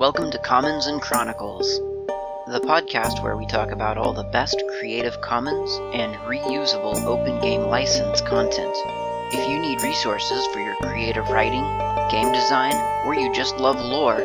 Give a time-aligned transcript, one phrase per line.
[0.00, 1.78] Welcome to Commons and Chronicles,
[2.48, 7.60] the podcast where we talk about all the best Creative Commons and reusable open game
[7.62, 8.74] license content.
[9.32, 11.62] If you need resources for your creative writing,
[12.10, 12.74] game design,
[13.06, 14.16] or you just love lore,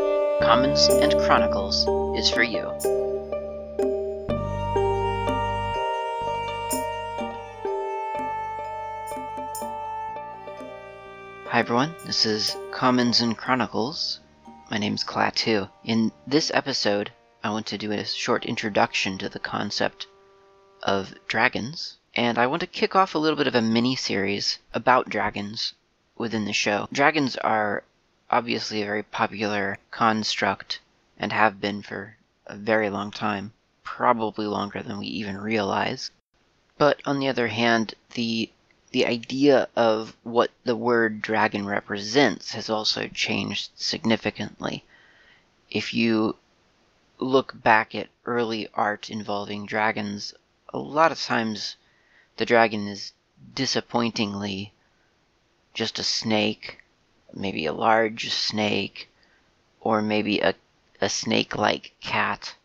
[0.42, 1.86] Commons and Chronicles
[2.18, 2.64] is for you.
[11.46, 14.20] Hi everyone, this is Commons and Chronicles.
[14.72, 15.68] My name's Klaatu.
[15.84, 17.12] In this episode,
[17.44, 20.06] I want to do a short introduction to the concept
[20.84, 24.60] of dragons, and I want to kick off a little bit of a mini series
[24.72, 25.74] about dragons
[26.16, 26.88] within the show.
[26.92, 27.84] Dragons are
[28.30, 30.82] obviously a very popular construct
[31.18, 36.12] and have been for a very long time, probably longer than we even realize.
[36.78, 38.52] But on the other hand, the
[38.92, 44.84] the idea of what the word dragon represents has also changed significantly.
[45.70, 46.38] If you
[47.20, 50.34] look back at early art involving dragons,
[50.70, 51.76] a lot of times
[52.38, 53.14] the dragon is
[53.54, 54.74] disappointingly
[55.74, 56.82] just a snake,
[57.32, 59.10] maybe a large snake,
[59.82, 60.56] or maybe a,
[61.00, 62.56] a snake like cat.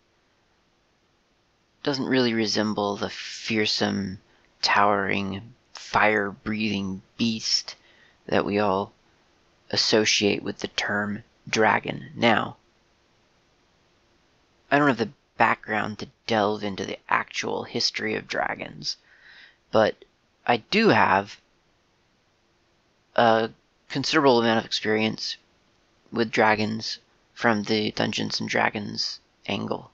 [1.83, 4.20] Doesn't really resemble the fearsome,
[4.62, 5.55] towering
[5.95, 7.77] fire breathing beast
[8.27, 8.92] that we all
[9.70, 12.56] associate with the term dragon now.
[14.73, 18.97] I don't have the background to delve into the actual history of dragons,
[19.70, 20.05] but
[20.45, 21.41] I do have
[23.14, 23.51] a
[23.89, 25.36] considerable amount of experience
[26.11, 26.98] with dragons
[27.34, 29.92] from the Dungeons and Dragons angle.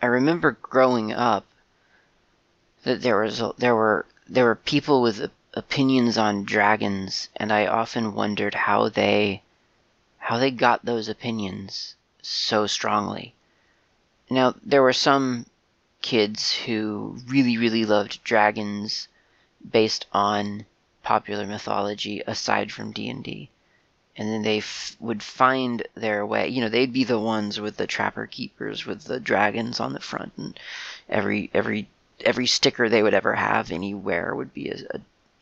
[0.00, 1.46] I remember growing up
[2.82, 7.66] that there was a, there were there were people with opinions on dragons, and I
[7.66, 9.42] often wondered how they
[10.16, 13.34] how they got those opinions so strongly.
[14.30, 15.44] Now, there were some
[16.00, 19.06] kids who really, really loved dragons
[19.70, 20.64] based on
[21.02, 23.50] popular mythology aside from D&D.
[24.16, 27.76] And then they f- would find their way, you know, they'd be the ones with
[27.76, 30.58] the trapper keepers with the dragons on the front and
[31.08, 31.88] every every
[32.24, 35.00] every sticker they would ever have anywhere would be a, a,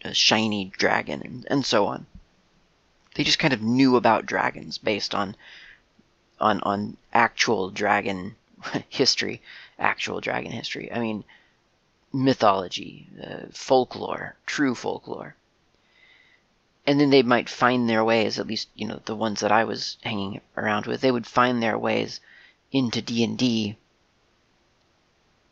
[0.09, 2.07] a shiny dragon and, and so on.
[3.15, 5.37] They just kind of knew about dragons based on
[6.41, 8.37] on on actual dragon
[8.89, 9.43] history,
[9.79, 10.91] actual dragon history.
[10.93, 11.25] I mean,
[12.13, 15.35] mythology, uh, folklore, true folklore.
[16.87, 19.65] And then they might find their ways, at least you know the ones that I
[19.65, 21.01] was hanging around with.
[21.01, 22.21] They would find their ways
[22.73, 23.77] into D and D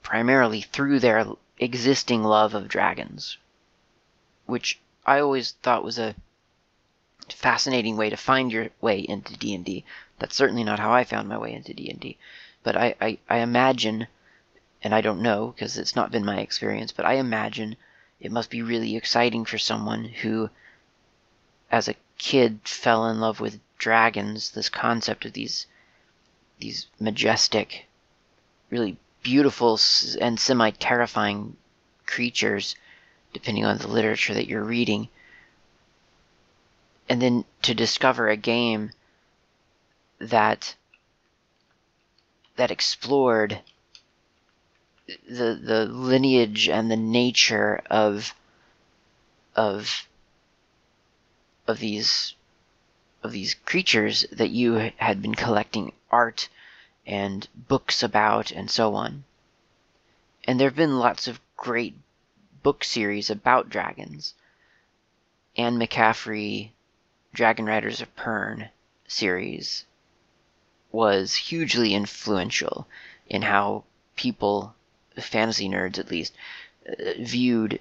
[0.09, 1.27] primarily through their
[1.59, 3.37] existing love of dragons,
[4.47, 6.15] which I always thought was a
[7.29, 9.85] fascinating way to find your way into D&D.
[10.19, 12.17] That's certainly not how I found my way into D&D,
[12.63, 14.07] but I, I, I imagine,
[14.83, 17.77] and I don't know because it's not been my experience, but I imagine
[18.19, 20.49] it must be really exciting for someone who,
[21.71, 24.53] as a kid, fell in love with dragons.
[24.53, 25.67] This concept of these
[26.59, 27.85] these majestic,
[28.71, 29.79] really beautiful
[30.21, 31.57] and semi terrifying
[32.07, 32.77] creatures,
[33.33, 35.09] depending on the literature that you're reading.
[37.09, 38.91] And then to discover a game
[40.19, 40.75] that
[42.57, 43.61] that explored
[45.07, 48.35] the the lineage and the nature of
[49.57, 50.07] of
[51.67, 52.35] of these
[53.23, 56.49] of these creatures that you had been collecting art
[57.09, 59.25] and books about and so on.
[60.45, 61.95] And there have been lots of great
[62.63, 64.35] book series about dragons.
[65.57, 66.71] Anne McCaffrey,
[67.33, 68.69] Dragon Riders of Pern
[69.07, 69.87] series
[70.93, 72.87] was hugely influential
[73.27, 74.75] in how people,
[75.19, 76.35] fantasy nerds at least,
[76.87, 77.81] uh, viewed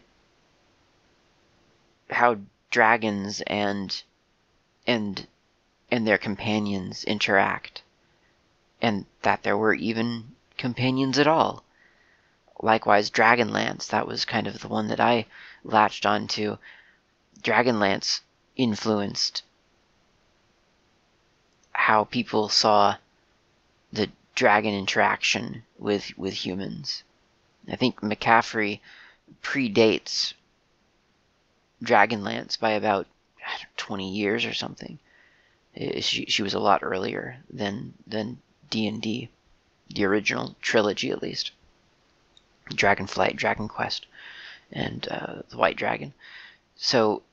[2.09, 2.37] how
[2.71, 4.03] dragons and
[4.85, 5.27] and
[5.91, 7.81] and their companions interact
[8.81, 11.63] and that there were even companions at all.
[12.61, 15.25] Likewise, Dragonlance, that was kind of the one that I
[15.63, 16.57] latched onto.
[17.41, 18.21] Dragonlance
[18.55, 19.43] influenced
[21.71, 22.97] how people saw
[23.93, 27.03] the dragon interaction with with humans.
[27.67, 28.79] I think McCaffrey
[29.41, 30.33] predates
[31.83, 33.07] Dragonlance by about
[33.77, 34.99] 20 years or something.
[35.79, 39.29] Uh, she, she was a lot earlier than than D&D,
[39.89, 41.51] the original trilogy at least.
[42.69, 44.05] Dragonflight, Dragon Quest,
[44.71, 46.13] and uh, the White Dragon.
[46.75, 47.23] So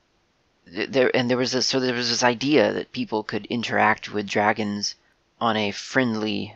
[0.65, 4.27] there and there was this so there was this idea that people could interact with
[4.27, 4.95] dragons
[5.39, 6.55] on a friendly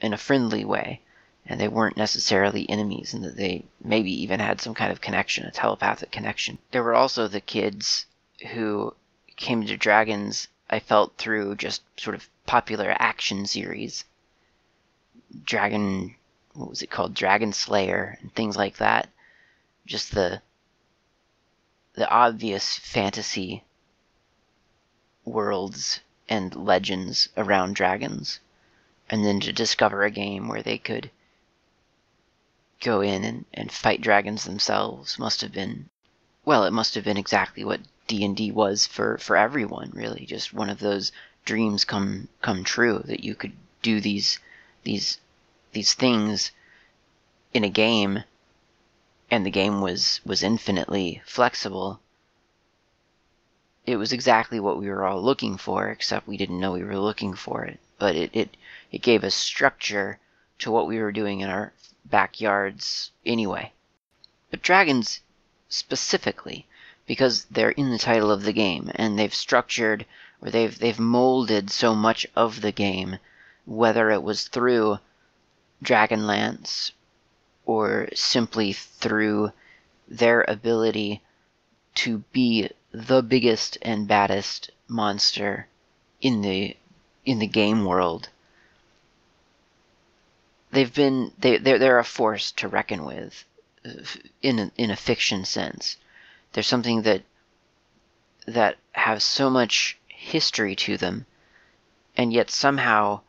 [0.00, 1.00] in a friendly way
[1.44, 5.44] and they weren't necessarily enemies and that they maybe even had some kind of connection
[5.44, 8.06] a telepathic connection there were also the kids
[8.52, 8.94] who
[9.36, 14.04] came to dragons i felt through just sort of popular action series.
[15.44, 16.16] Dragon
[16.54, 17.14] what was it called?
[17.14, 19.10] Dragon slayer and things like that.
[19.86, 20.40] Just the
[21.92, 23.64] the obvious fantasy
[25.26, 28.40] worlds and legends around dragons.
[29.10, 31.10] And then to discover a game where they could
[32.80, 35.90] go in and, and fight dragons themselves must have been
[36.46, 37.80] well it must have been exactly what
[38.12, 40.26] d&d was for, for everyone really.
[40.26, 41.12] Just one of those
[41.46, 44.38] dreams come come true that you could do these
[44.84, 45.18] these
[45.72, 46.52] these things
[47.54, 48.24] in a game
[49.30, 52.00] and the game was was infinitely flexible.
[53.86, 56.98] It was exactly what we were all looking for except we didn't know we were
[56.98, 57.80] looking for it.
[57.98, 58.56] But it it,
[58.90, 60.18] it gave us structure
[60.58, 61.72] to what we were doing in our
[62.04, 63.72] backyards anyway.
[64.50, 65.20] But dragons
[65.70, 66.66] specifically
[67.06, 70.06] because they're in the title of the game and they've structured
[70.40, 73.18] or they've they've molded so much of the game
[73.64, 74.98] whether it was through
[75.82, 76.92] Dragonlance
[77.64, 79.52] or simply through
[80.08, 81.22] their ability
[81.94, 85.68] to be the biggest and baddest monster
[86.20, 86.76] in the
[87.24, 88.28] in the game world.
[90.70, 93.44] They've been they they're, they're a force to reckon with
[93.84, 93.90] uh,
[94.42, 95.96] in a, in a fiction sense.
[96.52, 97.22] There's something that
[98.46, 101.26] that has so much history to them
[102.16, 103.20] and yet somehow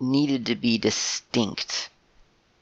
[0.00, 1.90] needed to be distinct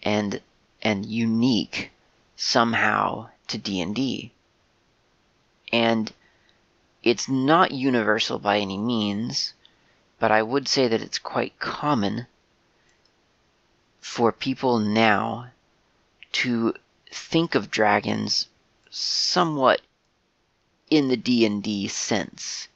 [0.02, 0.40] and
[0.82, 1.90] and unique
[2.37, 4.32] somehow to D&D.
[5.72, 6.12] And
[7.02, 9.54] it's not universal by any means,
[10.19, 12.26] but I would say that it's quite common
[14.00, 15.50] for people now
[16.32, 16.75] to
[17.10, 18.49] think of dragons
[18.90, 19.81] somewhat
[20.91, 22.69] in the D&D sense.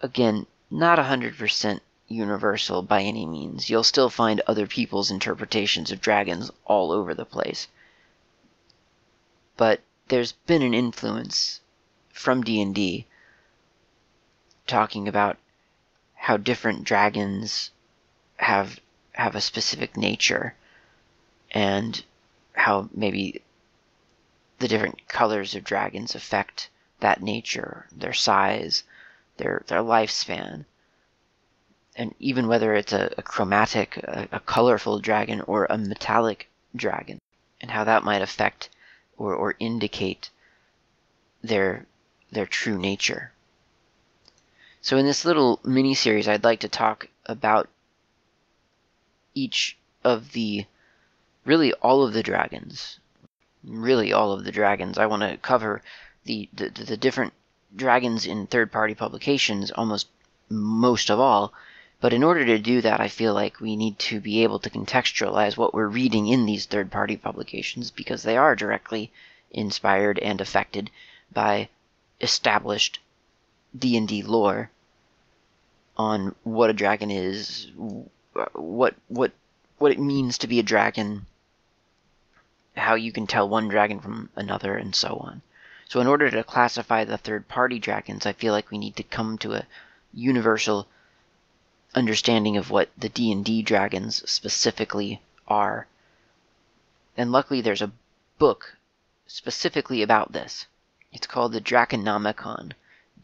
[0.00, 3.70] Again, not 100% universal by any means.
[3.70, 7.68] You'll still find other people's interpretations of dragons all over the place.
[9.56, 11.60] But there's been an influence
[12.12, 13.06] from D&D
[14.66, 15.38] talking about
[16.14, 17.70] how different dragons
[18.36, 18.80] have
[19.12, 20.54] have a specific nature
[21.52, 22.02] and
[22.54, 23.42] how maybe
[24.64, 26.70] the different colors of dragons affect
[27.00, 28.82] that nature, their size,
[29.36, 30.64] their their lifespan
[31.96, 37.20] and even whether it's a, a chromatic, a, a, colorful dragon, or a metallic dragon,
[37.60, 38.70] and how that might affect
[39.18, 40.30] or, or indicate
[41.42, 41.84] their
[42.32, 43.32] their true nature.
[44.80, 47.68] So in this little mini series, I'd like to talk about
[49.34, 50.64] each of the
[51.44, 52.98] really all of the dragons,
[53.66, 54.98] really all of the dragons.
[54.98, 55.82] I want to cover
[56.24, 57.32] the, the the different
[57.74, 60.08] dragons in third party publications almost
[60.48, 61.52] most of all
[62.04, 64.68] but in order to do that, I feel like we need to be able to
[64.68, 69.10] contextualize what we're reading in these third party publications because they are directly
[69.50, 70.90] inspired and affected
[71.32, 71.70] by
[72.20, 73.00] established
[73.74, 74.70] D&D lore
[75.96, 77.70] on what a dragon is,
[78.36, 79.32] uh, what what
[79.78, 81.24] what it means to be a dragon,
[82.76, 85.42] how you can tell one dragon from another and so on.
[85.88, 89.02] So in order to classify the third party dragons, I feel like we need to
[89.02, 89.66] come to a
[90.12, 90.88] universal
[91.94, 95.86] understanding of what the D&D dragons specifically are.
[97.16, 97.92] And luckily there's a
[98.38, 98.76] book
[99.26, 100.66] specifically about this.
[101.12, 102.72] It's called the Draconomicon,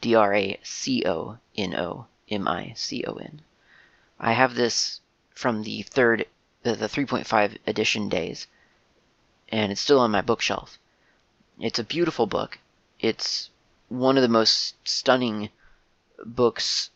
[0.01, 3.43] D R A C O N O M I C O N.
[4.19, 5.01] I have this
[5.35, 6.27] from the third
[6.63, 8.47] the, the 3.5 edition days
[9.53, 10.79] and it's still on my bookshelf.
[11.59, 12.59] It's a beautiful book.
[13.01, 13.51] It's
[13.89, 15.51] one of the most stunning
[16.25, 16.91] books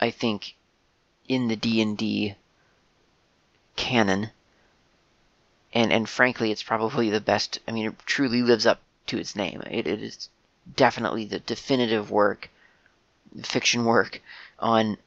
[0.00, 0.54] I think
[1.28, 2.34] in the D&D
[3.76, 4.30] canon.
[5.72, 7.58] And and frankly, it's probably the best.
[7.68, 9.62] I mean, it truly lives up to its name.
[9.70, 10.28] It, it is
[10.74, 12.50] definitely the definitive work,
[13.42, 14.22] fiction work
[14.58, 14.98] on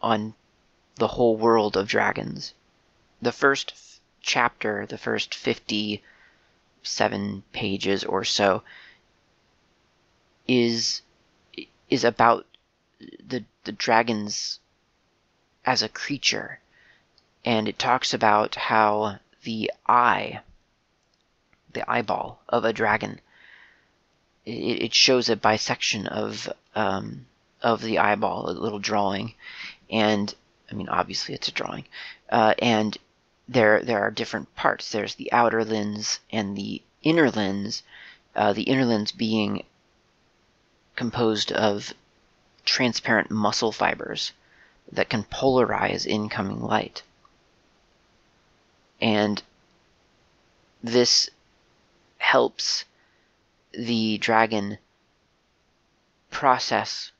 [0.00, 0.34] on
[0.96, 2.54] the whole world of dragons.
[3.20, 5.34] The first f- chapter, the first
[6.82, 8.62] 57 pages or so
[10.46, 11.02] is
[11.90, 12.46] is about
[12.98, 14.60] the the dragons
[15.64, 16.60] as a creature.
[17.44, 20.40] And it talks about how the eye,
[21.72, 23.20] the eyeball of a dragon,
[24.44, 27.26] it, it shows a bisection of um,
[27.62, 29.34] of the eyeball, a little drawing,
[29.90, 30.34] and
[30.70, 31.84] I mean obviously it's a drawing,
[32.30, 32.96] uh, and
[33.48, 34.92] there there are different parts.
[34.92, 37.82] There's the outer lens and the inner lens.
[38.36, 39.64] Uh, the inner lens being
[40.94, 41.94] composed of
[42.64, 44.32] transparent muscle fibers
[44.92, 47.02] that can polarize incoming light.
[49.00, 49.42] And
[50.82, 51.30] this
[52.18, 52.84] helps
[53.72, 54.78] the dragon
[56.30, 57.12] process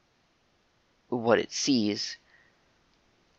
[1.08, 2.16] what it sees,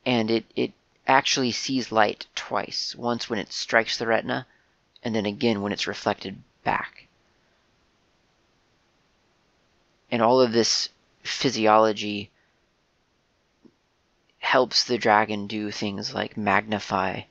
[0.06, 0.74] and it, it
[1.10, 4.46] actually sees light twice once when it strikes the retina,
[5.04, 7.08] and then again when it's reflected back.
[10.12, 10.90] And all of this
[11.24, 12.30] physiology
[14.40, 17.22] helps the dragon do things like magnify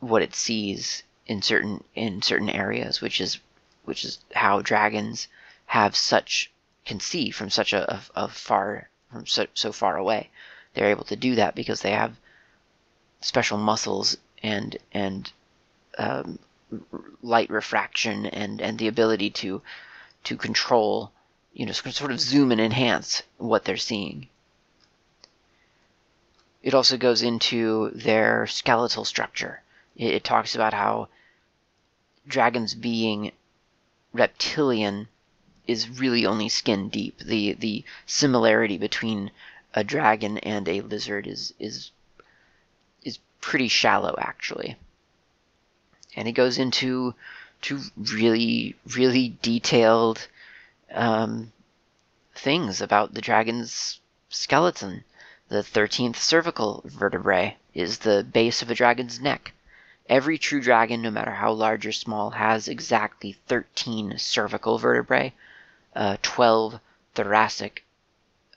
[0.00, 3.38] what it sees in certain in certain areas, which is
[3.84, 5.28] which is how dragons
[5.66, 6.50] have such
[6.84, 10.30] can see from such a, a, a far from so, so far away.
[10.74, 12.16] They're able to do that because they have
[13.20, 15.30] special muscles and and
[15.98, 16.38] um,
[17.22, 19.62] light refraction and and the ability to
[20.24, 21.12] to control
[21.52, 24.28] you know sort of zoom and enhance what they're seeing.
[26.62, 29.62] It also goes into their skeletal structure.
[29.96, 31.08] It, it talks about how
[32.26, 33.32] dragons being
[34.12, 35.08] reptilian
[35.66, 37.18] is really only skin deep.
[37.18, 39.30] The the similarity between
[39.74, 41.92] a dragon and a lizard is is
[43.02, 44.76] is pretty shallow actually.
[46.16, 47.14] And it goes into
[47.62, 50.26] to really really detailed
[50.92, 51.52] um,
[52.34, 55.04] things about the dragon's skeleton.
[55.48, 59.52] The 13th cervical vertebrae is the base of a dragon's neck.
[60.08, 65.32] Every true dragon, no matter how large or small, has exactly 13 cervical vertebrae,
[65.94, 66.80] uh, 12
[67.14, 67.84] thoracic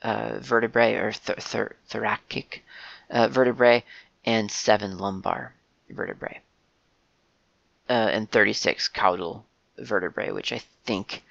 [0.04, 2.64] uh, vertebrae or th- th- thoracic
[3.10, 3.84] uh, vertebrae,
[4.26, 5.54] and 7 lumbar
[5.90, 6.42] vertebrae,
[7.90, 9.46] uh, and 36 caudal
[9.78, 11.24] vertebrae, which I think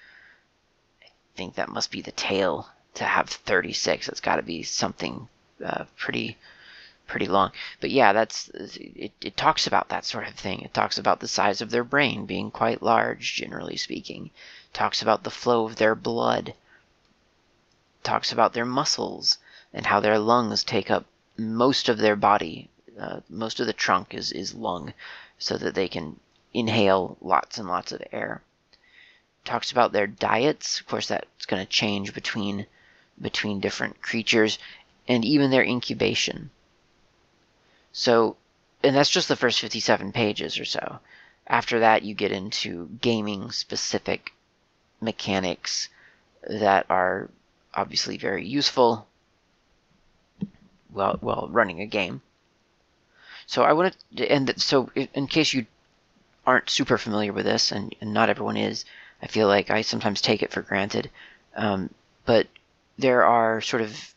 [1.03, 4.09] I think that must be the tail to have 36.
[4.09, 5.29] It's got to be something
[5.65, 6.37] uh, pretty
[7.07, 7.53] pretty long.
[7.81, 10.61] But yeah, that's it, it talks about that sort of thing.
[10.61, 14.27] It talks about the size of their brain being quite large, generally speaking.
[14.27, 16.55] It talks about the flow of their blood.
[18.03, 19.39] Talks about their muscles
[19.73, 21.07] and how their lungs take up
[21.37, 22.69] most of their body.
[22.99, 24.93] Uh, most of the trunk is, is lung,
[25.39, 26.19] so that they can
[26.53, 28.43] inhale lots and lots of air.
[29.45, 30.81] Talks about their diets.
[30.81, 32.67] Of course, that's going to change between
[33.21, 34.59] between different creatures,
[35.07, 36.51] and even their incubation.
[37.93, 38.37] So,
[38.83, 40.99] and that's just the first 57 pages or so.
[41.47, 44.33] After that, you get into gaming specific
[45.01, 45.89] mechanics
[46.49, 47.29] that are
[47.75, 49.07] obviously very useful
[50.91, 52.23] while, while running a game.
[53.47, 55.67] So I want to, and so in case you
[56.47, 58.85] aren't super familiar with this, and, and not everyone is,
[59.23, 61.11] I feel like I sometimes take it for granted.
[61.55, 61.91] Um,
[62.25, 62.47] but
[62.99, 64.15] there are sort of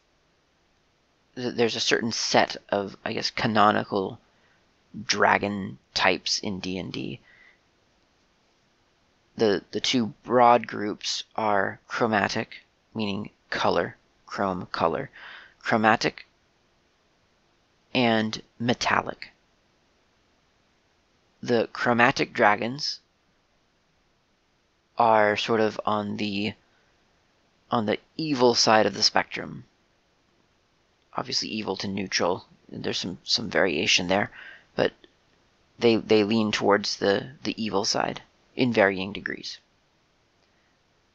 [1.35, 4.19] there's a certain set of I guess canonical
[5.05, 7.19] dragon types in D&D.
[9.35, 15.09] The the two broad groups are chromatic, meaning color, chrome color,
[15.59, 16.27] chromatic
[17.93, 19.31] and metallic.
[21.41, 22.99] The chromatic dragons
[24.97, 26.53] are sort of on the
[27.71, 29.65] on the evil side of the spectrum
[31.17, 32.45] obviously evil to neutral.
[32.67, 34.31] There's some some variation there,
[34.75, 34.93] but
[35.79, 38.21] they they lean towards the the evil side
[38.55, 39.59] in varying degrees.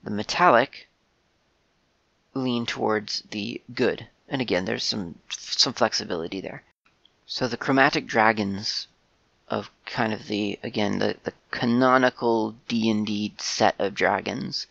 [0.03, 0.89] The metallic
[2.35, 6.63] lean towards the good, and again there's some some flexibility there.
[7.27, 8.87] So the chromatic dragons
[9.49, 14.67] of kind of the again the, the canonical D&D set of dragons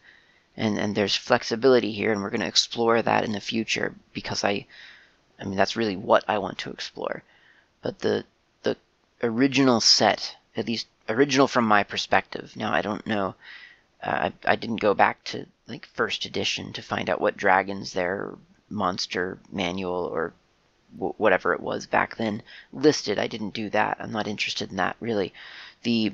[0.56, 4.44] and and there's flexibility here and we're going to explore that in the future because
[4.44, 4.66] I
[5.42, 7.24] I mean, that's really what I want to explore.
[7.82, 8.26] But the
[8.64, 8.76] the
[9.24, 12.58] original set, at least original from my perspective.
[12.58, 13.36] Now I don't know.
[14.02, 17.94] Uh, I I didn't go back to like first edition to find out what dragons
[17.94, 18.36] their
[18.70, 20.34] monster manual or
[20.96, 22.42] w- whatever it was back then
[22.72, 23.20] listed.
[23.20, 23.98] I didn't do that.
[24.00, 25.34] I'm not interested in that really.
[25.84, 26.14] The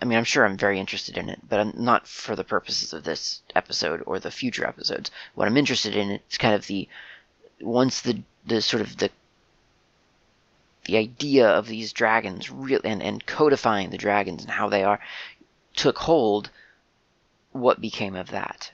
[0.00, 2.92] I mean, I'm sure I'm very interested in it, but I'm not for the purposes
[2.92, 5.10] of this episode or the future episodes.
[5.34, 6.88] What I'm interested in is kind of the
[7.60, 9.10] once the the sort of the
[10.84, 15.00] the idea of these dragons real and, and codifying the dragons and how they are
[15.74, 16.50] took hold
[17.58, 18.72] what became of that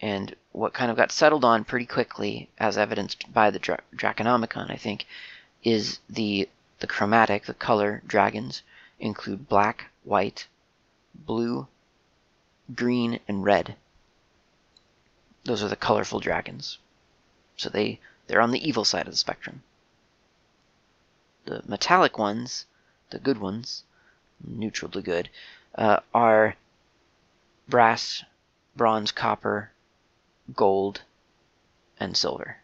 [0.00, 4.70] And what kind of got settled on pretty quickly, as evidenced by the Dra- Draconomicon,
[4.70, 5.06] I think,
[5.62, 6.48] is the
[6.80, 8.62] the chromatic, the color dragons
[9.00, 10.46] include black, white,
[11.14, 11.68] blue,
[12.74, 13.76] green, and red.
[15.44, 16.78] Those are the colorful dragons.
[17.56, 19.62] So they they're on the evil side of the spectrum.
[21.46, 22.66] The metallic ones,
[23.10, 23.84] the good ones,
[24.44, 25.30] neutral to good,
[25.74, 26.56] uh, are
[27.68, 28.24] brass,
[28.76, 29.70] bronze, copper,
[30.54, 31.02] gold,
[32.00, 32.58] and silver.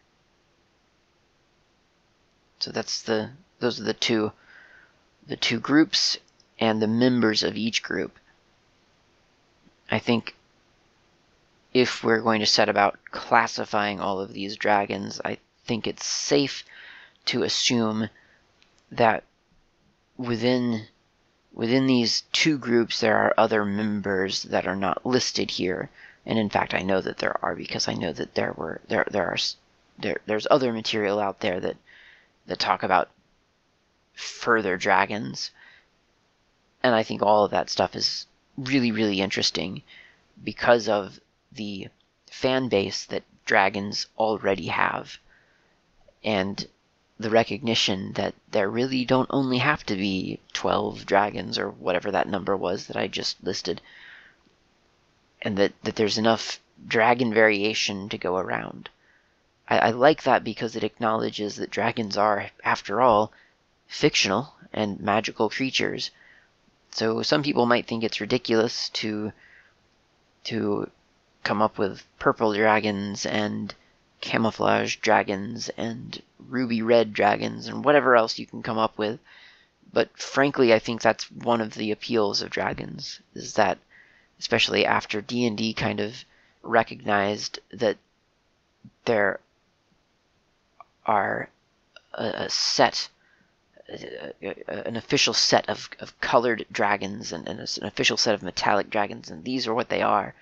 [2.59, 4.31] So that's the those are the two
[5.27, 6.17] the two groups
[6.59, 8.17] and the members of each group.
[9.91, 10.35] I think
[11.73, 16.63] if we're going to set about classifying all of these dragons, I think it's safe
[17.25, 18.09] to assume
[18.91, 19.23] that
[20.17, 20.87] within
[21.55, 25.89] within these two groups there are other members that are not listed here.
[26.25, 29.07] And in fact I know that there are because I know that there were there
[29.09, 29.37] there are
[29.97, 31.77] there there's other material out there that
[32.45, 33.09] that talk about
[34.13, 35.51] further dragons.
[36.83, 39.81] And I think all of that stuff is really really interesting
[40.43, 41.19] because of
[41.53, 41.87] the
[42.29, 45.17] fan base that dragons already have.
[46.23, 46.67] And
[47.17, 52.27] the recognition that there really don't only have to be 12 dragons or whatever that
[52.27, 53.81] number was that I just listed,
[55.41, 58.89] and that, that there's enough dragon variation to go around.
[59.67, 63.31] I, I like that because it acknowledges that dragons are, after all,
[63.87, 66.11] fictional and magical creatures.
[66.91, 69.31] So some people might think it's ridiculous to
[70.45, 70.89] to
[71.43, 73.73] come up with purple dragons and
[74.21, 79.19] camouflage dragons and ruby red dragons and whatever else you can come up with.
[79.91, 83.77] But frankly, I think that's one of the appeals of dragons is that
[84.39, 86.25] especially after D&D kind of
[86.61, 87.97] recognized that
[89.05, 89.39] there
[91.05, 91.49] are
[92.13, 93.09] a, a set
[93.87, 99.29] an official set of, of colored dragons and, and an official set of metallic dragons
[99.29, 100.33] and these are what they are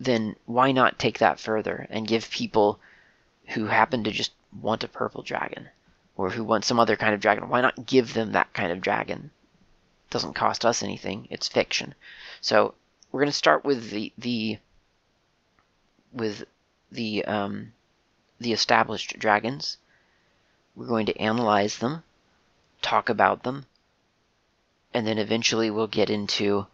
[0.00, 2.80] then why not take that further and give people
[3.48, 4.32] who happen to just
[4.62, 5.68] want a purple dragon
[6.16, 8.80] or who want some other kind of dragon, why not give them that kind of
[8.80, 9.30] dragon?
[10.08, 11.28] It doesn't cost us anything.
[11.30, 11.94] It's fiction.
[12.40, 12.74] So
[13.12, 14.58] we're going to start with the the
[16.14, 16.44] with
[16.90, 17.72] the um,
[18.40, 19.76] the established dragons.
[20.74, 22.04] We're going to analyze them,
[22.80, 23.66] talk about them,
[24.94, 26.66] and then eventually we'll get into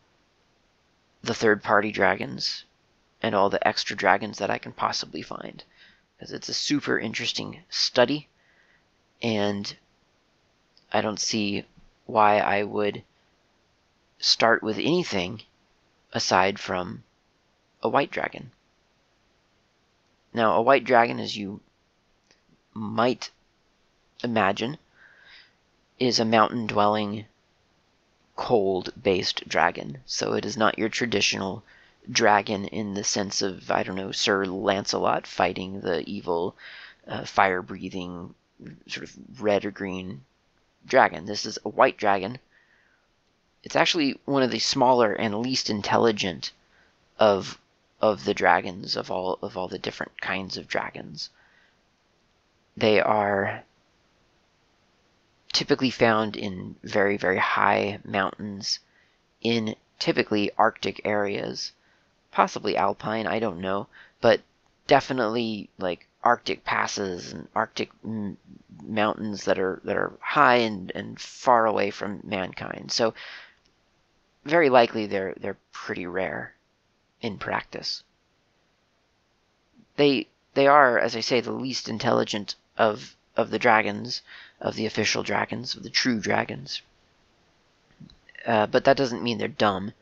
[1.22, 2.65] the third party dragons
[3.26, 5.64] and all the extra dragons that I can possibly find.
[6.16, 8.28] Because it's a super interesting study,
[9.20, 9.76] and
[10.92, 11.66] I don't see
[12.06, 13.02] why I would
[14.20, 15.42] start with anything
[16.12, 17.02] aside from
[17.82, 18.52] a white dragon.
[20.32, 21.60] Now, a white dragon, as you
[22.74, 23.32] might
[24.22, 24.78] imagine,
[25.98, 27.26] is a mountain dwelling,
[28.36, 29.98] cold based dragon.
[30.06, 31.64] So it is not your traditional
[32.10, 36.56] dragon in the sense of I don't know Sir Lancelot fighting the evil
[37.06, 38.34] uh, fire breathing
[38.86, 40.24] sort of red or green
[40.86, 41.26] dragon.
[41.26, 42.38] This is a white dragon.
[43.62, 46.52] It's actually one of the smaller and least intelligent
[47.18, 47.58] of
[48.00, 51.30] of the dragons of all of all the different kinds of dragons.
[52.76, 53.64] They are
[55.52, 58.78] typically found in very very high mountains
[59.40, 61.72] in typically arctic areas
[62.36, 63.88] possibly alpine, I don't know,
[64.20, 64.42] but
[64.86, 68.36] definitely like Arctic passes and Arctic m-
[68.82, 72.92] mountains that are that are high and, and far away from mankind.
[72.92, 73.14] So
[74.44, 76.52] very likely they're they're pretty rare
[77.22, 78.04] in practice.
[79.96, 84.20] They they are, as I say, the least intelligent of of the dragons,
[84.60, 86.82] of the official dragons, of the true dragons.
[88.44, 89.94] Uh, but that doesn't mean they're dumb.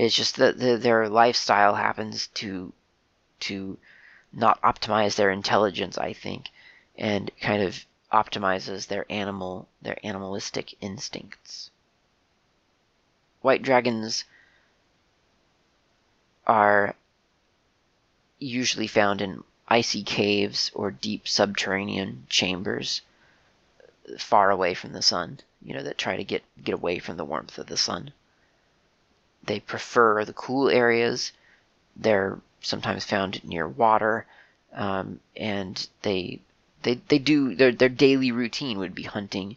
[0.00, 2.72] It's just that the, their lifestyle happens to
[3.40, 3.78] to
[4.32, 6.50] not optimize their intelligence, I think,
[6.96, 11.72] and kind of optimizes their animal their animalistic instincts.
[13.40, 14.22] White dragons
[16.46, 16.94] are
[18.38, 23.00] usually found in icy caves or deep subterranean chambers
[24.16, 27.24] far away from the sun, you know, that try to get get away from the
[27.24, 28.12] warmth of the sun.
[29.42, 31.32] They prefer the cool areas.
[31.96, 34.26] They're sometimes found near water,
[34.72, 36.40] um, and they
[36.82, 39.56] they they do their their daily routine would be hunting,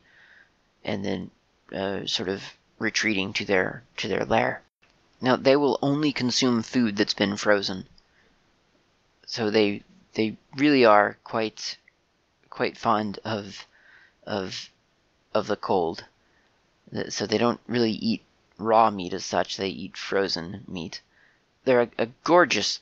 [0.84, 1.32] and then
[1.74, 2.44] uh, sort of
[2.80, 4.62] retreating to their to their lair.
[5.20, 7.88] Now they will only consume food that's been frozen.
[9.26, 11.78] So they they really are quite
[12.50, 13.66] quite fond of
[14.26, 14.70] of
[15.34, 16.06] of the cold.
[17.10, 18.24] So they don't really eat
[18.62, 19.58] raw meat as such.
[19.58, 21.02] They eat frozen meat.
[21.66, 22.80] They're a, a gorgeous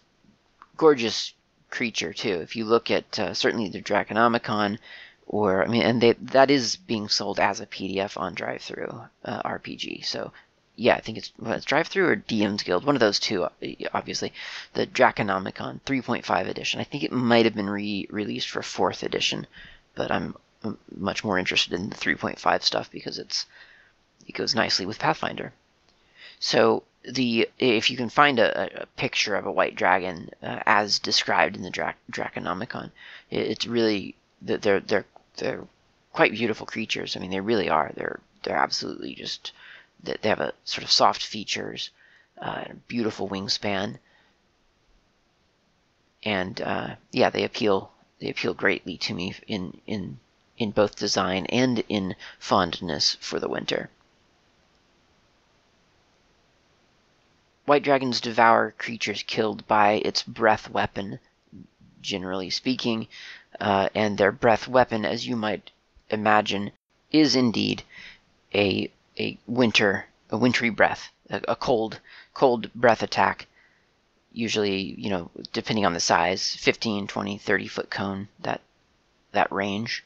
[0.78, 1.34] gorgeous
[1.70, 2.40] creature too.
[2.42, 4.80] If you look at uh, certainly the Draconomicon,
[5.28, 9.44] or I mean, and they, that is being sold as a PDF on Drive-Thru uh,
[9.44, 10.06] RPG.
[10.06, 10.32] So
[10.76, 13.50] yeah, I think it's, well, it's Drive-Thru or DM's Guild, one of those two, uh,
[13.94, 14.32] obviously.
[14.74, 16.80] The Draconomicon 3.5 edition.
[16.80, 19.46] I think it might have been re-released for fourth edition,
[19.94, 20.36] but I'm
[20.96, 23.46] much more interested in the 3.5 stuff because it's
[24.26, 25.54] it goes nicely with Pathfinder.
[26.40, 31.00] So the if you can find a, a picture of a white dragon uh, as
[31.00, 32.92] described in the Dra- Draconomicon,
[33.30, 35.06] it, it's really they're they're
[35.38, 35.68] they're
[36.14, 37.16] quite beautiful creatures.
[37.16, 37.92] I mean, they really are.
[37.94, 39.52] They're they're absolutely just
[40.02, 41.90] they have a sort of soft features,
[42.42, 44.00] uh, and a beautiful wingspan,
[46.24, 50.20] and uh, yeah, they appeal they appeal greatly to me in in
[50.58, 53.90] in both design and in fondness for the winter.
[57.70, 61.20] White dragons devour creatures killed by its breath weapon,
[62.02, 63.08] generally speaking,
[63.60, 65.70] uh, and their breath weapon, as you might
[66.10, 66.72] imagine,
[67.12, 67.84] is indeed
[68.56, 72.00] a a winter a wintry breath, a, a cold
[72.34, 73.46] cold breath attack.
[74.34, 78.62] Usually, you know, depending on the size, 15, 20, 30 foot cone, that
[79.32, 80.04] that range.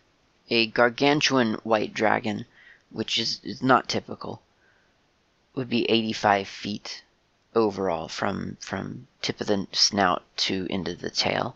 [0.50, 2.46] A gargantuan white dragon,
[2.90, 4.42] which is, is not typical,
[5.56, 7.04] would be 85 feet
[7.56, 11.56] overall from from tip of the snout to end of the tail.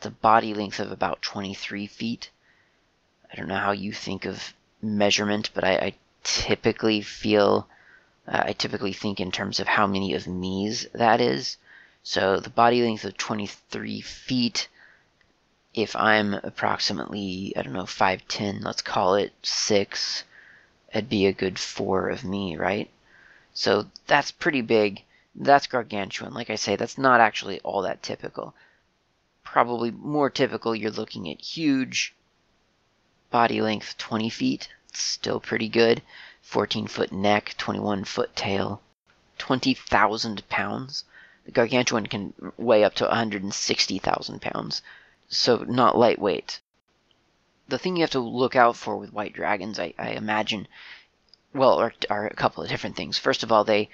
[0.00, 2.30] The body length of about 23 feet.
[3.32, 7.68] I don't know how you think of measurement, but I, I typically feel
[8.26, 11.56] uh, I typically think in terms of how many of me's that is.
[12.02, 14.68] So the body length of 23 feet.
[15.72, 20.24] If I'm approximately, I don't know, 5'10, let's call it 6,
[20.92, 22.90] it'd be a good 4 of me, right?
[23.54, 25.04] So that's pretty big.
[25.34, 26.34] That's gargantuan.
[26.34, 28.54] Like I say, that's not actually all that typical.
[29.44, 32.14] Probably more typical, you're looking at huge
[33.30, 34.68] body length, 20 feet.
[34.92, 36.02] Still pretty good.
[36.42, 38.82] 14 foot neck, 21 foot tail.
[39.38, 41.04] 20,000 pounds.
[41.44, 44.82] The gargantuan can weigh up to 160,000 pounds.
[45.28, 46.60] So not lightweight.
[47.68, 50.66] The thing you have to look out for with white dragons, I, I imagine,
[51.54, 53.16] well, are, are a couple of different things.
[53.16, 53.88] First of all, they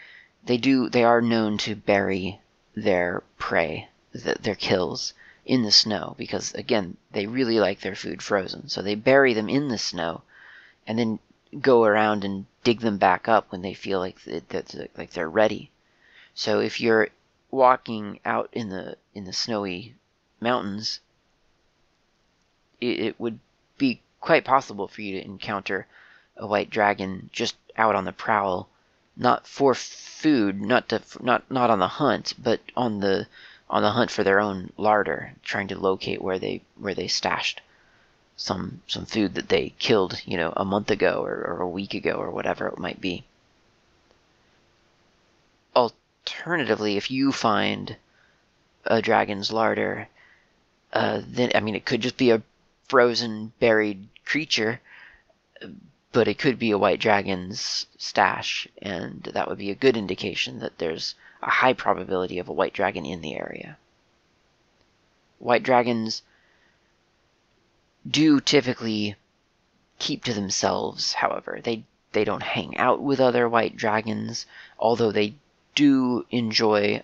[0.47, 2.41] they do they are known to bury
[2.75, 5.13] their prey, their kills,
[5.45, 8.69] in the snow because again they really like their food frozen.
[8.69, 10.23] So they bury them in the snow,
[10.87, 11.19] and then
[11.61, 15.71] go around and dig them back up when they feel like that like they're ready.
[16.35, 17.09] So if you're
[17.51, 19.95] walking out in the in the snowy
[20.41, 21.01] mountains,
[22.81, 23.41] it, it would
[23.79, 25.87] be quite possible for you to encounter
[26.37, 28.69] a white dragon just out on the prowl
[29.17, 33.27] not for food, not to not not on the hunt, but on the
[33.69, 37.61] on the hunt for their own larder, trying to locate where they where they stashed
[38.37, 41.95] some some food that they killed, you know, a month ago or, or a week
[41.95, 43.25] ago or whatever it might be.
[45.75, 47.97] Alternatively, if you find
[48.85, 50.09] a dragon's larder,
[50.93, 52.43] uh, then I mean it could just be a
[52.89, 54.81] frozen buried creature
[56.17, 60.61] but it could be a white dragon's stash, and that would be a good indication
[60.61, 63.77] that there's a high probability of a white dragon in the area.
[65.39, 66.23] White dragons
[68.11, 69.15] do typically
[69.99, 71.61] keep to themselves, however.
[71.63, 74.47] They they don't hang out with other white dragons,
[74.79, 75.35] although they
[75.75, 77.03] do enjoy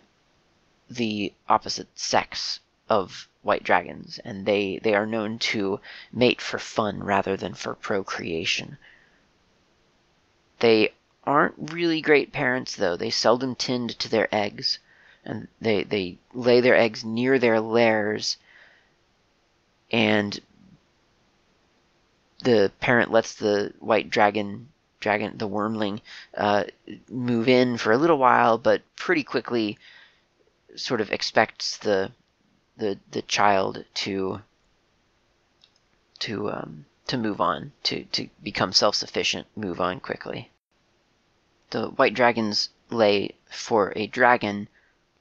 [0.88, 5.80] the opposite sex of white dragons, and they, they are known to
[6.12, 8.78] mate for fun rather than for procreation.
[10.62, 10.92] They
[11.24, 12.94] aren't really great parents, though.
[12.94, 14.78] They seldom tend to their eggs,
[15.24, 18.36] and they they lay their eggs near their lairs,
[19.90, 20.38] and
[22.44, 24.68] the parent lets the white dragon
[25.00, 26.00] dragon the wyrmling
[26.36, 26.62] uh,
[27.08, 29.78] move in for a little while, but pretty quickly
[30.76, 32.12] sort of expects the
[32.76, 34.40] the the child to
[36.20, 40.51] to um, to move on to to become self sufficient, move on quickly.
[41.72, 44.68] The white dragons lay for a dragon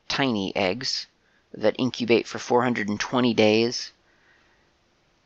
[0.09, 1.07] tiny eggs
[1.53, 3.93] that incubate for 420 days.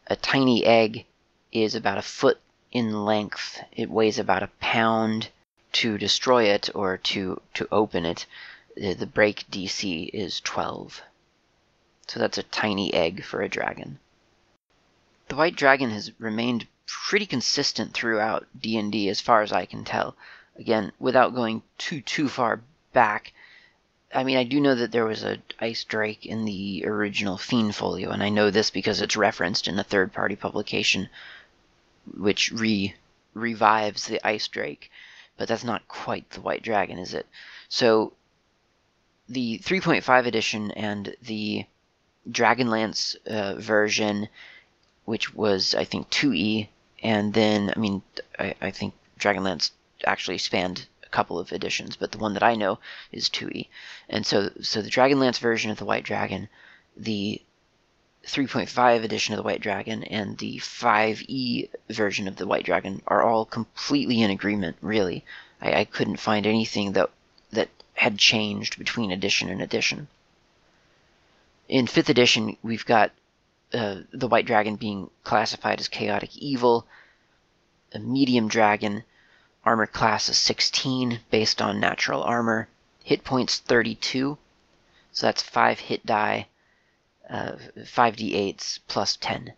[0.06, 1.08] A tiny egg
[1.52, 2.40] is about a foot
[2.72, 3.60] in length.
[3.72, 5.30] It weighs about a pound.
[5.72, 8.28] To destroy it or to, to open it,
[8.78, 11.02] the break DC is 12.
[12.06, 13.98] So that's a tiny egg for a dragon.
[15.30, 20.16] The white dragon has remained pretty consistent throughout D&D as far as I can tell.
[20.58, 22.62] Again, without going too too far
[22.94, 23.34] back,
[24.14, 27.76] I mean, I do know that there was a ice drake in the original Fiend
[27.76, 31.10] Folio, and I know this because it's referenced in a third-party publication,
[32.18, 32.96] which re
[33.34, 34.90] revives the ice drake.
[35.36, 37.28] But that's not quite the white dragon, is it?
[37.68, 38.14] So,
[39.28, 41.66] the 3.5 edition and the
[42.30, 44.30] Dragonlance uh, version,
[45.04, 46.70] which was I think 2e,
[47.04, 48.02] and then I mean
[48.40, 49.72] I, I think Dragonlance
[50.04, 52.80] actually spanned a couple of editions, but the one that I know
[53.12, 53.68] is 2e.
[54.10, 56.50] And so, so the Dragonlance version of the White Dragon,
[56.98, 57.42] the
[58.26, 63.24] 3.5 edition of the White Dragon, and the 5e version of the White Dragon are
[63.24, 64.78] all completely in agreement.
[64.82, 65.24] Really,
[65.62, 67.10] I, I couldn't find anything that
[67.52, 70.08] that had changed between edition and edition.
[71.70, 73.12] In 5th edition, we've got
[73.74, 76.86] uh, the White Dragon being classified as chaotic evil,
[77.94, 79.04] a medium dragon,
[79.66, 82.68] Armor class is 16 based on natural armor.
[83.04, 84.38] Hit points 32.
[85.12, 86.48] So that's 5 hit die,
[87.28, 89.54] uh, 5d8s plus 10.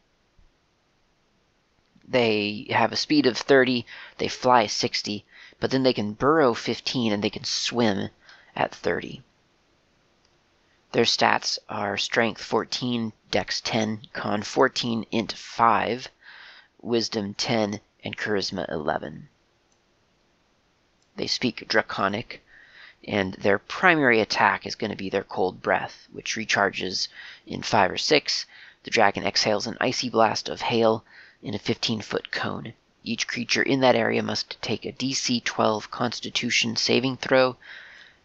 [2.07, 3.85] They have a speed of 30,
[4.17, 5.25] they fly 60,
[5.59, 8.09] but then they can burrow 15 and they can swim
[8.55, 9.21] at 30.
[10.93, 16.07] Their stats are Strength 14, Dex 10, Con 14, Int 5,
[16.81, 19.27] Wisdom 10, and Charisma 11.
[21.17, 22.45] They speak Draconic,
[23.03, 27.07] and their primary attack is going to be their Cold Breath, which recharges
[27.47, 28.45] in 5 or 6.
[28.83, 31.03] The dragon exhales an icy blast of hail
[31.41, 32.75] in a 15 foot cone.
[33.03, 37.57] Each creature in that area must take a DC 12 Constitution saving throw,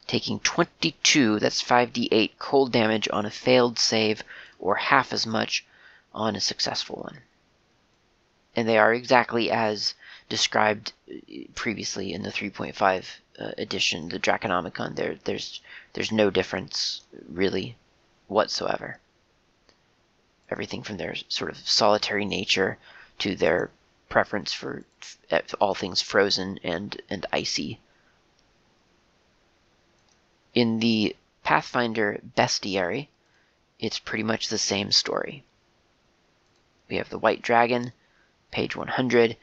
[0.07, 4.23] taking 22, that's 5d8 cold damage on a failed save,
[4.59, 5.65] or half as much
[6.13, 7.23] on a successful one.
[8.55, 9.95] And they are exactly as
[10.33, 11.15] described uh,
[11.55, 13.05] previously in the 3.5
[13.39, 14.97] uh, edition, the Draconomicon.
[14.97, 15.61] There, there's
[15.93, 17.77] there's no difference really
[18.29, 18.99] whatsoever.
[20.49, 22.79] Everything from their sort of solitary nature
[23.19, 23.71] to their
[24.09, 24.85] preference for
[25.61, 27.79] all things frozen and and icy.
[30.55, 31.15] In the
[31.45, 33.09] Pathfinder Bestiary,
[33.79, 35.45] it's pretty much the same story.
[36.89, 37.93] We have the White Dragon,
[38.51, 39.37] page 100.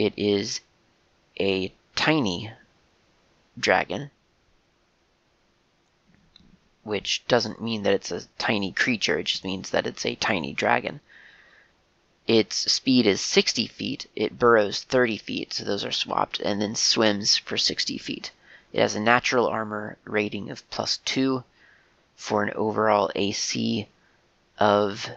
[0.00, 0.62] It is
[1.38, 2.50] a tiny
[3.58, 4.10] dragon,
[6.84, 10.54] which doesn't mean that it's a tiny creature, it just means that it's a tiny
[10.54, 11.00] dragon.
[12.26, 16.74] Its speed is 60 feet, it burrows 30 feet, so those are swapped, and then
[16.74, 18.32] swims for 60 feet.
[18.72, 21.44] It has a natural armor rating of plus 2
[22.16, 23.86] for an overall AC
[24.58, 25.10] of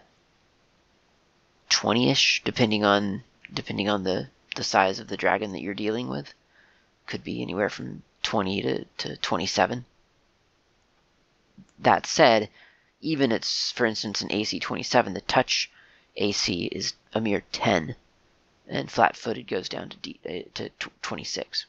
[1.70, 6.34] 20ish, depending on depending on the the size of the dragon that you're dealing with.
[7.08, 9.86] Could be anywhere from 20 to, to 27.
[11.80, 12.50] That said,
[13.02, 15.70] even it's, for instance, an AC 27, the touch
[16.16, 17.96] AC is a mere 10,
[18.68, 20.70] and flat footed goes down to, D, uh, to
[21.02, 21.66] 26.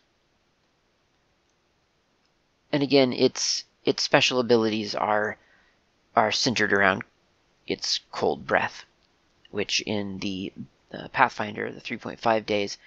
[2.72, 5.36] And again, its its special abilities are
[6.16, 7.04] are centered around
[7.66, 8.84] its cold breath,
[9.50, 10.52] which in the
[10.94, 12.78] uh, Pathfinder, the 3.5 days,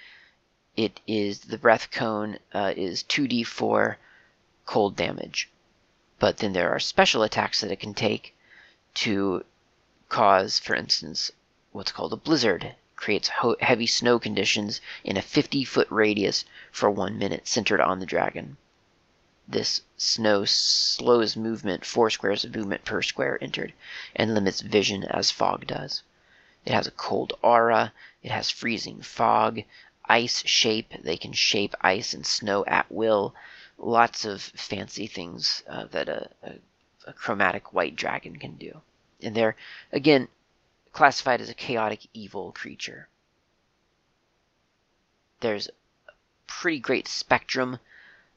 [0.75, 3.97] it is the breath cone uh, is 2d4
[4.65, 5.49] cold damage.
[6.19, 8.35] But then there are special attacks that it can take
[8.95, 9.43] to
[10.09, 11.31] cause, for instance,
[11.71, 12.75] what's called a blizzard.
[12.95, 17.99] Creates ho- heavy snow conditions in a 50 foot radius for one minute, centered on
[17.99, 18.57] the dragon.
[19.47, 23.73] This snow slows movement, four squares of movement per square entered,
[24.15, 26.03] and limits vision as fog does.
[26.67, 27.93] It has a cold aura.
[28.21, 29.61] It has freezing fog,
[30.03, 30.91] ice shape.
[31.01, 33.33] They can shape ice and snow at will.
[33.77, 36.55] Lots of fancy things uh, that a, a,
[37.05, 38.81] a chromatic white dragon can do.
[39.21, 39.55] And they're,
[39.93, 40.27] again,
[40.91, 43.07] classified as a chaotic evil creature.
[45.39, 46.11] There's a
[46.47, 47.79] pretty great spectrum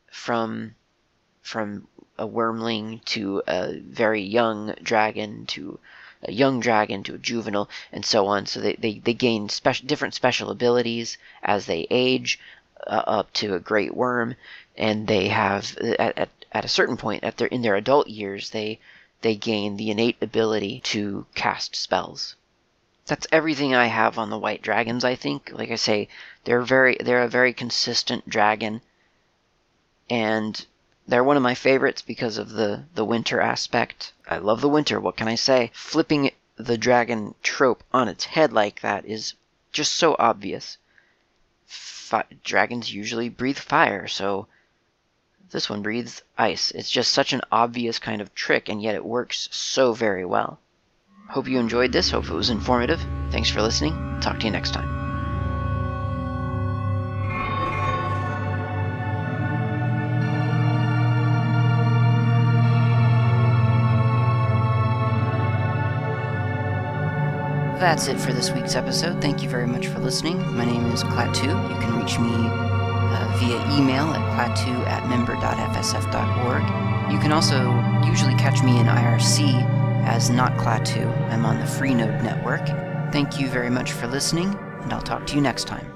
[0.08, 0.76] from
[1.42, 5.80] from a wyrmling to a very young dragon to
[6.22, 8.46] a young dragon to a juvenile, and so on.
[8.46, 9.48] So they, they, they gain
[9.86, 12.38] different special abilities as they age
[12.86, 14.36] uh, up to a great wyrm,
[14.76, 18.50] and they have at, at, at a certain point at their in their adult years
[18.50, 18.78] they
[19.22, 22.36] they gain the innate ability to cast spells.
[23.06, 25.04] That's everything I have on the white dragons.
[25.04, 26.08] I think, like I say,
[26.44, 28.80] they're very they're a very consistent dragon,
[30.08, 30.64] and
[31.10, 34.12] They're one of my favorites because of the, the winter aspect.
[34.28, 35.72] I love the winter, what can I say?
[35.74, 39.34] Flipping the dragon trope on its head like that is
[39.72, 40.78] just so obvious.
[42.44, 44.46] Dragons usually breathe fire, so
[45.50, 46.70] this one breathes ice.
[46.70, 50.60] It's just such an obvious kind of trick, and yet it works so very well.
[51.28, 52.12] Hope you enjoyed this.
[52.12, 53.04] Hope it was informative.
[53.30, 54.20] Thanks for listening.
[54.20, 54.99] Talk to you next time.
[67.80, 69.22] That's it for this week's episode.
[69.22, 70.36] Thank you very much for listening.
[70.54, 71.46] My name is Klaatu.
[71.46, 76.62] You can reach me uh, via email at klaatu at member.fsf.org.
[77.10, 77.70] You can also
[78.06, 79.64] usually catch me in IRC
[80.04, 81.08] as Not Klaatu.
[81.30, 82.66] I'm on the Freenode network.
[83.14, 85.89] Thank you very much for listening, and I'll talk to you next time.